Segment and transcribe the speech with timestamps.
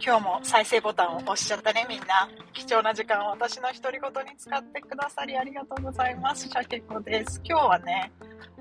[0.00, 2.28] 今日も再生ボタンを押しちゃったね、みんな。
[2.52, 6.48] 貴重な時間を私の独り言に使ってくださりありがとうございます。
[6.48, 7.40] シャケ子です。
[7.44, 8.12] 今日はね、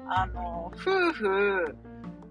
[0.07, 1.75] あの、夫婦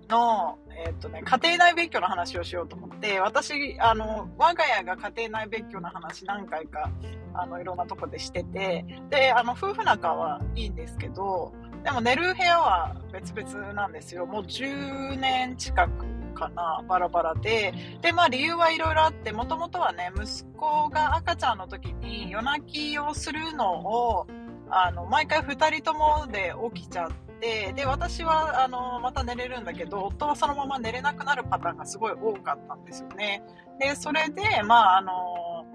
[0.09, 6.91] の、えっ、とね、家庭内別居の話をしようと思って、私、あの、我が家が家庭内別居の話何回か、
[7.35, 11.53] あの、いろんなとこでしてて、で、あの、夫婦仲はいいんですけど、
[11.85, 14.27] でも寝る部屋は別々なんですよ。
[14.27, 16.05] もう10年近く
[16.37, 17.75] かな、バラバラで。
[18.01, 24.27] で、まあ理由はいろいろあって、もともとはね、息子が赤ちゃんの時に夜泣きをするのを、
[24.71, 33.43] あの、毎回2人ともで起きちゃって、で、私は、あの、また寝れるんだけど、夫はそのまま寝れなくなるパターンがすごい多かったんですよね。
[33.79, 35.67] で、それで、まあ、あの、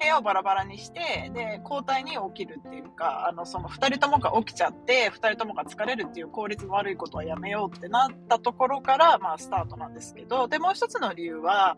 [0.00, 11.76] 部屋をバラバラにして、で、交代に起きるっていうか、あの、その二人ともが起きちゃって、2人ともが疲れるっていう効率の悪いことはやめようってなったところから、まあ、スタートなんですけど、で、もう一つの理由は、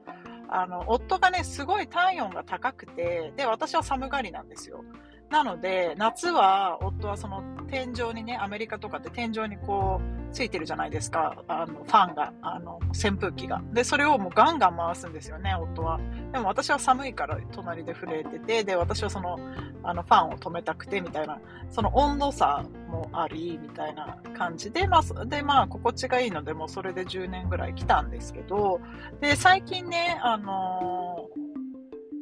[0.49, 4.85] あの、夫がね、すごい体温が高くて、で、私は寒がりなんですよ。
[5.33, 11.43] なので、夏は、夫はその天井にね、アメリカとかって天井にこう、ついてるじゃないですか。
[11.49, 13.63] あの、ファンが、あの、扇風機が。
[13.73, 15.99] で、それをもうガンガン回すんですよね、夫は。
[16.33, 19.39] でも私は寒いから隣で震えてて、で、私はその、
[19.83, 21.39] あの、ファンを止めたくて、みたいな、
[21.71, 28.81] その温度差もあり、みたいな感じで、まあ、で、まあ、心地がいいので、もうそれで10年ぐらい来たんですけど、
[29.23, 31.12] で、最近ね、あのー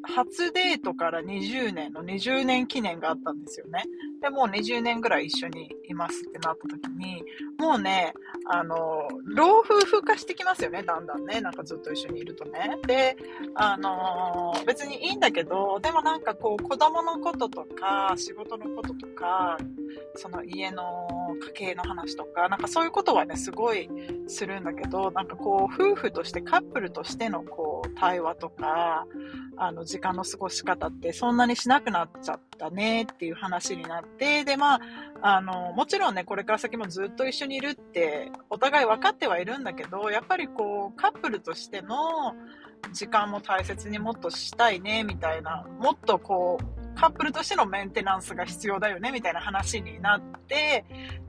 [0.03, 3.85] 初デートから20年の20年記念があったんですよね。
[4.21, 7.25] で、もう20年ぐらい一緒にいますってなった時に、
[7.59, 8.13] もうね、
[8.47, 11.41] あの、老夫婦化してきますよね、だんだんね。
[11.41, 12.79] なんかずっと一緒にいるとね。
[12.87, 13.17] で、
[13.55, 19.59] あの、別にいいんだけど、でもなんかこう、子供のこととか、仕事のこととか、
[20.17, 21.09] その家の
[21.55, 23.89] 家計の話とか、なんかそういうことはね、すごい
[24.29, 27.70] するんだけど、なんかこう、夫婦としてカップルとしてのこう、
[28.01, 29.07] 対話とか、
[29.59, 34.81] あの、時間の過ごし方ってそんなにしなくなっちゃったねっていう話になって、で、まあ、
[35.21, 42.35] あの、もちろんね、これから先もずっと一緒にいるってお互い分かってはいるんだけど、やっぱりこう、カップルとしての
[42.95, 50.85] 時間も大切にもっとしたいね、みたいな、もっとこう、カップルとしてのメンテナンスが必要だよね、みたいな話になって、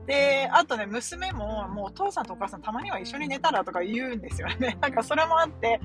[0.06, 4.76] で、あとね、娘も、もうお父さんとお母さんたまには一緒に寝たらとか言うんですよね。
[4.82, 5.80] なんかそれもあって、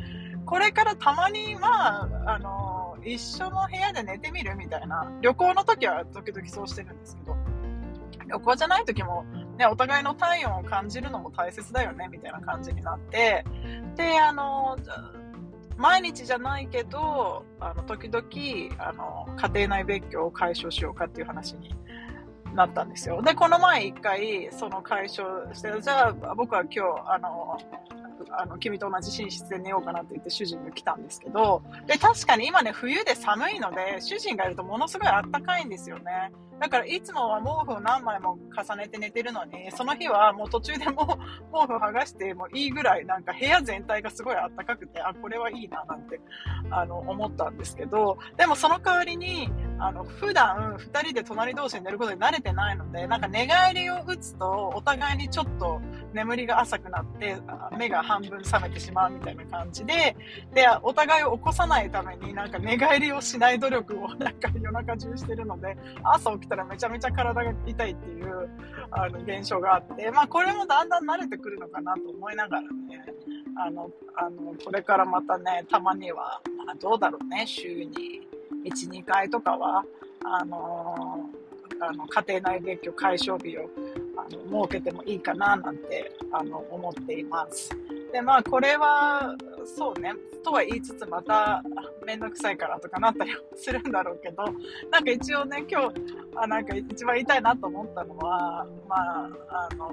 [0.48, 5.12] これからたまに、まあ、あの、一緒の部屋で寝てみるみたいな。
[5.22, 7.36] 旅行の時は時々そうしてるんですけど、
[8.28, 9.26] 旅行じゃない時も、
[9.58, 13.44] ね、お互いの体温を感じるのも大切だよね、みたいな感じになって、
[13.96, 14.78] で、あの、
[15.76, 18.26] 毎日じゃないけど、あの、時々、
[18.84, 21.76] あの、家庭内別居を解消しようかっていう話に
[22.56, 23.22] なったんですよ。
[23.22, 27.58] で、この前一回、その解消して、じゃあ僕は今日、あの、
[28.32, 36.32] あの、君と同じ寝室で寝ようかなって言って主人が来たんですけど、で、確かに今ね、冬で寒いので、主人がいるとものすごいあったかいんですよね。
[36.60, 41.06] だからいつもは毛布を何枚も重ねて寝てるのに、その日はもう途中でも
[41.54, 46.20] 毛布を剥がしてもいいぐらい、なんか部屋全体がすごいあったかくて、あ、これはいいななんて、
[46.72, 49.50] あの、思ったんですけど、でもその代わりに、
[49.80, 55.80] あの、普段二人で隣同士で寝ることに慣れてないので、なんか寝返りを打つと、お互いにちょっと
[56.14, 57.38] 眠りが浅くなって、
[57.78, 60.16] 目が半分覚めてしまうみたいな感じで、
[60.54, 68.50] で、お互いを起こさないためになんか寝返りをしない努力を なんか夜中中してるので、朝起きたらめちゃめちゃ体が痛いっていう、
[68.92, 72.68] あの、現象があって、まあこれもだんだん慣れてくるのかなと思いながらね、
[73.58, 78.28] あの、あの、これからまたね、たまには、まあどうだろうね、週に
[78.68, 79.84] 1、2回とかは、
[80.24, 83.70] あのー、あの、家庭内別居解消日を、
[84.18, 87.70] あの、設けてもいいかな、なんて、あの、思っています。
[88.12, 89.36] で、まあ、これは、
[89.66, 90.14] そうね、
[90.44, 91.62] とは言いつつ、また、
[92.06, 94.46] めんどくさいからとかなったりするんだろうけど、
[94.90, 95.94] なんか一応ね、今日、
[96.36, 99.92] あなんか一番言いたいなと思ったのは、まあ、あの、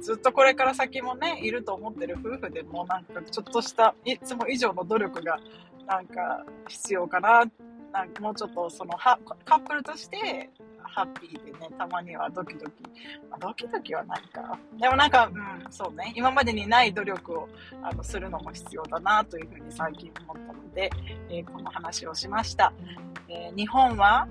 [0.00, 5.38] ずっとこれから先もね、いると思ってる夫婦でも、なんかちょっとしたいつも以上の努力が、
[5.86, 7.44] なんか必要かな、
[7.92, 10.50] なんかもうちょっとその、カップルとして
[10.82, 12.82] ハッピーでね、たまにはドキドキ。
[13.30, 14.58] まあ、ドキドキはないか。
[14.78, 16.12] でもなんか、うん、そうね。
[16.14, 17.48] 今までにない努力を
[17.82, 20.90] あのするのも必要だなというふうに最近思ったので、
[21.30, 22.72] えー、この話をしました。
[23.28, 24.28] えー、日本は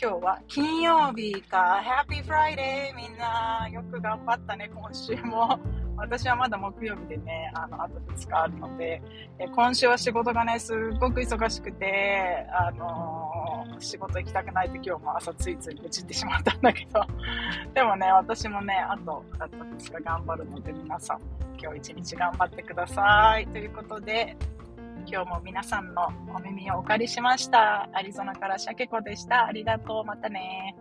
[0.00, 1.80] 今日は金曜日か。
[1.82, 3.68] Happy Friday みんな。
[3.72, 5.58] よく頑張ったね、今週も。
[6.00, 9.02] 私はまだ木曜日でね、あの、あと2日あるので、
[9.38, 17.04] え今週は仕事がね、すっごく忙しくて、あのー、仕事行きたくないって今日も朝ついつい愚痴ってしまったんだけど、
[17.74, 21.20] でもね、私もね、あと、あと2日頑張るので、皆さん、
[21.62, 23.46] 今日一日頑張ってください。
[23.48, 24.36] ということで、
[25.06, 27.88] 今日も皆さんのお耳をお借りしました。
[27.92, 29.46] アリゾナからシャケ子でした。
[29.46, 30.04] ありがとう。
[30.04, 30.74] またね。